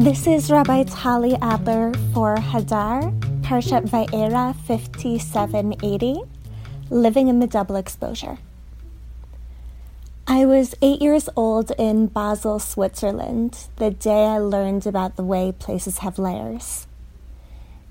[0.00, 3.12] This is Rabbi Tali Adler for Hadar,
[3.42, 6.22] Parshat Va'era 5780,
[6.88, 8.38] Living in the Double Exposure.
[10.26, 15.52] I was eight years old in Basel, Switzerland, the day I learned about the way
[15.52, 16.86] places have layers.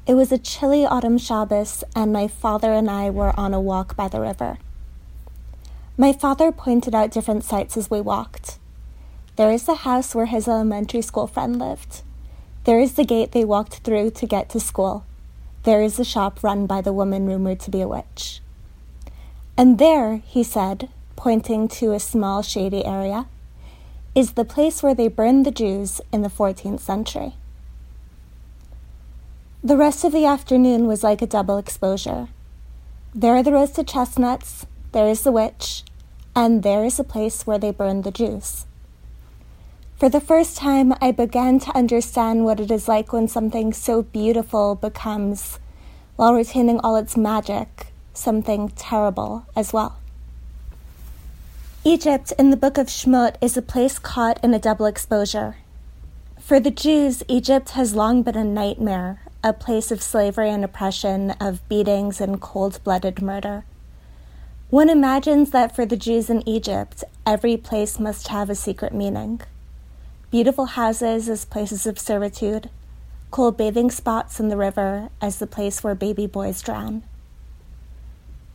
[0.07, 3.96] It was a chilly autumn Shabbos, and my father and I were on a walk
[3.96, 4.57] by the river.
[5.96, 8.59] My father pointed out different sights as we walked.
[9.39, 12.02] There is the house where his elementary school friend lived.
[12.66, 15.06] There is the gate they walked through to get to school.
[15.64, 18.42] There is the shop run by the woman rumored to be a witch.
[19.57, 23.28] And there, he said, pointing to a small shady area,
[24.14, 27.36] is the place where they burned the Jews in the 14th century.
[29.64, 32.28] The rest of the afternoon was like a double exposure.
[33.16, 35.86] There are the roasted chestnuts, there is the witch,
[36.36, 38.66] and there is the place where they burned the Jews.
[40.00, 44.03] For the first time, I began to understand what it is like when something so
[44.03, 45.59] beautiful becomes,
[46.16, 49.97] while retaining all its magic, something terrible as well.
[51.83, 55.58] Egypt in the book of Shemot is a place caught in a double exposure.
[56.39, 61.31] For the Jews, Egypt has long been a nightmare, a place of slavery and oppression,
[61.42, 63.66] of beatings and cold blooded murder.
[64.70, 69.42] One imagines that for the Jews in Egypt, every place must have a secret meaning.
[70.32, 72.70] Beautiful houses as places of servitude,
[73.32, 77.02] cool bathing spots in the river as the place where baby boys drown.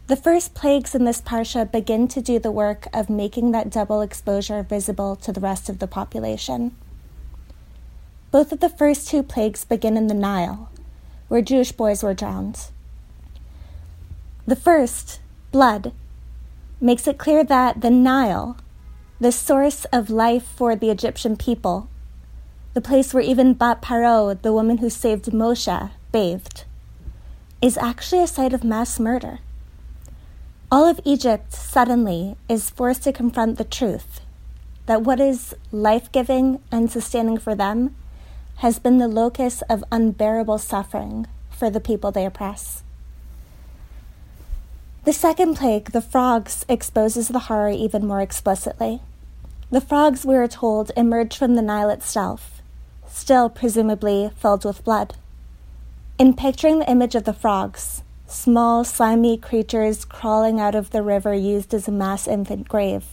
[0.07, 4.03] The first plagues in this parsha begin to do the work of making that double
[4.03, 6.77] exposure visible to the rest of the population.
[8.31, 10.71] Both of the first two plagues begin in the Nile,
[11.27, 12.69] where Jewish boys were drowned.
[14.47, 15.19] The first,
[15.51, 15.93] blood,
[16.81, 18.59] makes it clear that the Nile,
[19.21, 21.89] the source of life for the Egyptian people,
[22.75, 26.65] the place where even Bat Paro, the woman who saved Moshe, bathed,
[27.63, 29.39] is actually a site of mass murder.
[30.71, 34.21] All of Egypt suddenly is forced to confront the truth
[34.87, 37.95] that what is life giving and sustaining for them
[38.57, 42.84] has been the locus of unbearable suffering for the people they oppress.
[45.05, 49.03] The second plague, the frogs, exposes the horror even more explicitly.
[49.71, 52.63] The frogs, we are told, emerged from the Nile itself,
[53.07, 55.15] still presumably filled with blood.
[56.19, 61.35] In picturing the image of the frogs, small, slimy creatures crawling out of the river
[61.35, 63.05] used as a mass infant grave,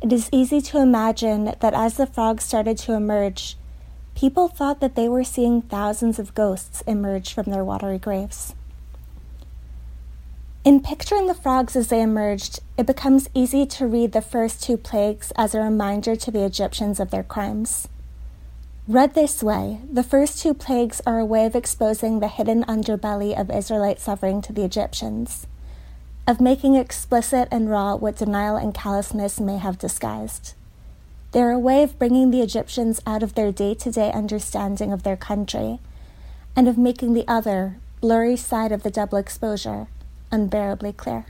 [0.00, 3.58] it is easy to imagine that as the frogs started to emerge,
[4.14, 8.54] people thought that they were seeing thousands of ghosts emerge from their watery graves.
[10.66, 14.76] In picturing the frogs as they emerged, it becomes easy to read the first two
[14.76, 17.86] plagues as a reminder to the Egyptians of their crimes.
[18.88, 23.40] Read this way, the first two plagues are a way of exposing the hidden underbelly
[23.40, 25.46] of Israelite suffering to the Egyptians,
[26.26, 30.54] of making explicit and raw what denial and callousness may have disguised.
[31.30, 35.04] They're a way of bringing the Egyptians out of their day to day understanding of
[35.04, 35.78] their country
[36.56, 39.86] and of making the other, blurry side of the double exposure
[40.30, 41.26] unbearably clear.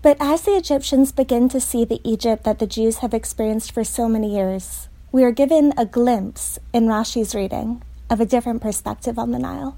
[0.00, 3.82] But as the Egyptians begin to see the Egypt that the Jews have experienced for
[3.82, 9.18] so many years, we are given a glimpse in Rashi's reading of a different perspective
[9.18, 9.76] on the Nile.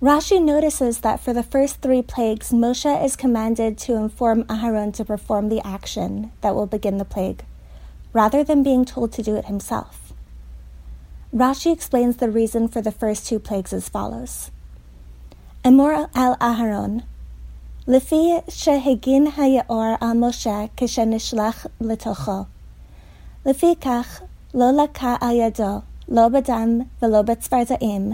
[0.00, 5.04] Rashi notices that for the first three plagues, Moshe is commanded to inform Aharon to
[5.04, 7.44] perform the action that will begin the plague,
[8.12, 10.12] rather than being told to do it himself.
[11.34, 14.50] Rashi explains the reason for the first two plagues as follows
[15.65, 17.03] Emor al Aharon,
[17.87, 22.43] Lefi shehegin hayaor al Moshe כשנשלח לתוכו.
[23.45, 24.21] לפיכך
[24.53, 28.13] לא לקה על ידו, לא בדם ולא בצפרדעים,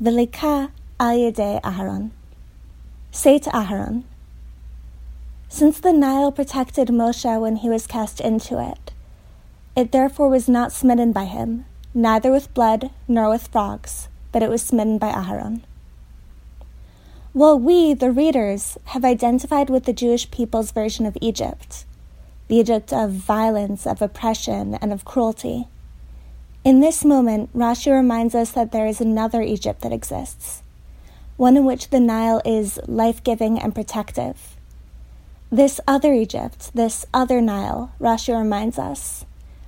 [0.00, 0.64] וליקה
[0.98, 2.10] Ayade Aharon.
[3.12, 4.04] Say to Aharon,
[5.48, 8.92] Since the Nile protected Moshe when he was cast into it,
[9.76, 14.48] it therefore was not smitten by him, neither with blood nor with frogs, but it
[14.48, 15.60] was smitten by Aharon.
[17.33, 21.85] Well, we, the readers, have identified with the Jewish people's version of Egypt,
[22.49, 25.69] the Egypt of violence, of oppression, and of cruelty.
[26.65, 30.61] In this moment, Rashi reminds us that there is another Egypt that exists,
[31.37, 34.57] one in which the Nile is life giving and protective.
[35.49, 39.23] This other Egypt, this other Nile, Rashi reminds us,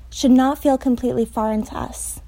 [0.09, 2.19] should not feel completely foreign to us.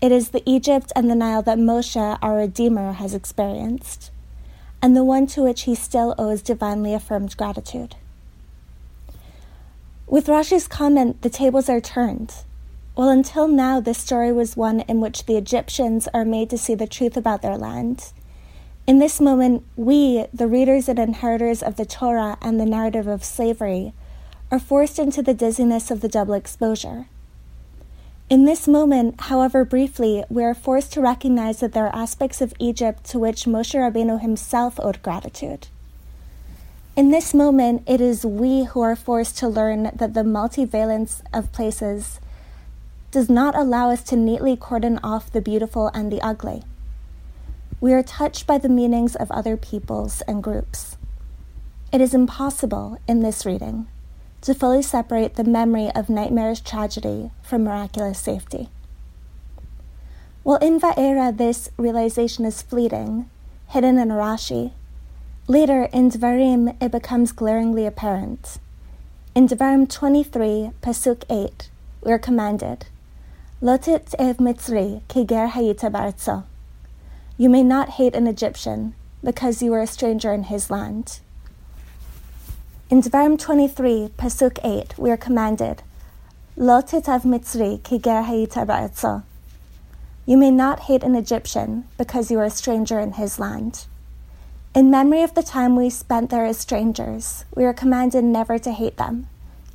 [0.00, 4.10] It is the Egypt and the Nile that Moshe, our Redeemer, has experienced,
[4.84, 7.96] and the one to which he still owes divinely affirmed gratitude.
[10.06, 12.34] With Rashi's comment, the tables are turned.
[12.94, 16.74] Well, until now, this story was one in which the Egyptians are made to see
[16.74, 18.12] the truth about their land.
[18.86, 23.24] In this moment, we, the readers and inheritors of the Torah and the narrative of
[23.24, 23.94] slavery,
[24.50, 27.06] are forced into the dizziness of the double exposure.
[28.30, 32.54] In this moment, however briefly, we are forced to recognize that there are aspects of
[32.58, 35.68] Egypt to which Moshe Rabbeinu himself owed gratitude.
[36.96, 41.52] In this moment, it is we who are forced to learn that the multivalence of
[41.52, 42.18] places
[43.10, 46.62] does not allow us to neatly cordon off the beautiful and the ugly.
[47.78, 50.96] We are touched by the meanings of other peoples and groups.
[51.92, 53.86] It is impossible in this reading
[54.44, 58.68] to fully separate the memory of nightmarish tragedy from miraculous safety.
[60.42, 63.30] While in Va'era this realization is fleeting,
[63.68, 64.72] hidden in a Rashi,
[65.48, 68.58] later in Dvarim it becomes glaringly apparent.
[69.34, 71.70] In Dvarim 23, Pasuk 8,
[72.02, 72.84] we are commanded,
[73.62, 76.44] Lotit ev mitzri ki ger hayita barzo.
[77.38, 78.94] You may not hate an Egyptian
[79.24, 81.20] because you are a stranger in his land.
[82.94, 85.82] In Dvarim 23, Pasuk 8, we are commanded,
[86.56, 89.24] Lotit ev mitzri ki ger.
[90.24, 93.86] You may not hate an Egyptian because you are a stranger in his land.
[94.76, 98.70] In memory of the time we spent there as strangers, we are commanded never to
[98.70, 99.26] hate them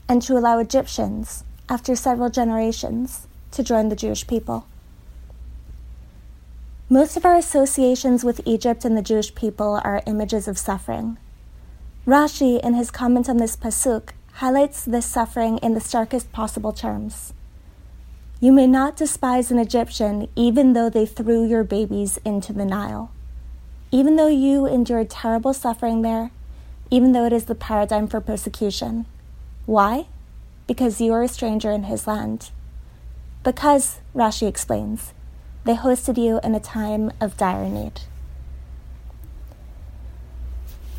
[0.07, 4.65] and to allow Egyptians, after several generations, to join the Jewish people.
[6.87, 11.17] Most of our associations with Egypt and the Jewish people are images of suffering.
[12.09, 17.35] Rashi, in his comment on this pasuk, highlights this suffering in the starkest possible terms.
[18.39, 23.11] You may not despise an Egyptian even though they threw your babies into the Nile.
[23.91, 26.31] Even though you endured terrible suffering there,
[26.89, 29.05] even though it is the paradigm for persecution.
[29.67, 30.07] Why?
[30.65, 32.49] Because you are a stranger in his land.
[33.43, 35.13] Because, Rashi explains,
[35.63, 38.01] they hosted you in a time of dire need.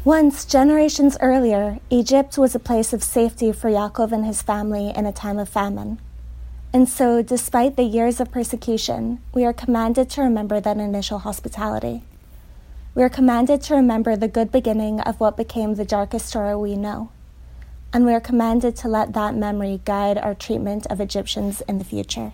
[0.05, 5.05] Once, generations earlier, Egypt was a place of safety for Yaakov and his family in
[5.07, 5.99] a time of famine.
[6.73, 12.03] And so, despite the years of persecution, we are commanded to remember that initial hospitality.
[12.95, 16.77] We are commanded to remember the good beginning of what became the darkest story we
[16.77, 17.11] know
[17.93, 21.85] and we are commanded to let that memory guide our treatment of Egyptians in the
[21.85, 22.33] future.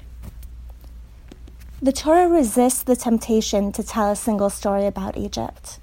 [1.81, 5.79] The Torah resists the temptation to tell a single story about Egypt.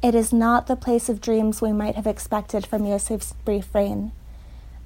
[0.00, 4.12] It is not the place of dreams we might have expected from Yosef's brief reign,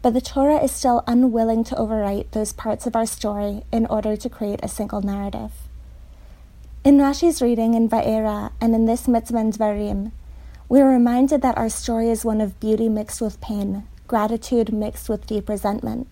[0.00, 4.16] but the Torah is still unwilling to overwrite those parts of our story in order
[4.16, 5.52] to create a single narrative.
[6.82, 10.12] In Rashi's reading in Va'era and in this mitzvah in Dvarim,
[10.70, 15.10] we are reminded that our story is one of beauty mixed with pain, gratitude mixed
[15.10, 16.08] with deep resentment.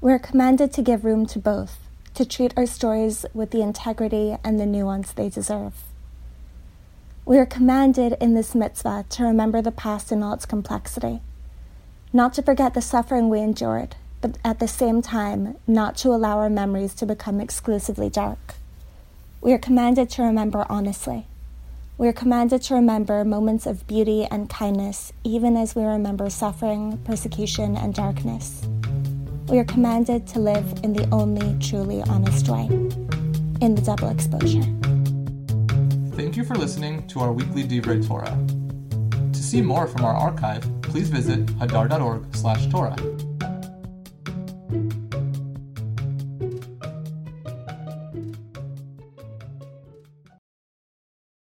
[0.00, 1.78] We are commanded to give room to both,
[2.14, 5.74] to treat our stories with the integrity and the nuance they deserve.
[7.28, 11.20] We are commanded in this mitzvah to remember the past in all its complexity,
[12.10, 16.38] not to forget the suffering we endured, but at the same time, not to allow
[16.38, 18.54] our memories to become exclusively dark.
[19.42, 21.26] We are commanded to remember honestly
[21.98, 26.96] we are commanded to remember moments of beauty and kindness, even as we remember suffering,
[27.04, 28.66] persecution, and darkness.
[29.48, 32.68] We are commanded to live in the only truly honest way,
[33.60, 34.64] in the double exposure.
[36.18, 38.36] Thank you for listening to our weekly Divrei Torah.
[39.32, 42.96] To see more from our archive, please visit hadar.org/torah.